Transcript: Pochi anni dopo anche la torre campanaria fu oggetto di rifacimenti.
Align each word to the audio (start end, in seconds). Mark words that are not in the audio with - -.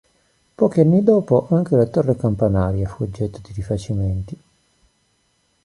Pochi 0.55 0.79
anni 0.79 1.03
dopo 1.03 1.45
anche 1.51 1.75
la 1.75 1.85
torre 1.85 2.15
campanaria 2.15 2.87
fu 2.89 3.03
oggetto 3.03 3.37
di 3.43 3.51
rifacimenti. 3.53 4.41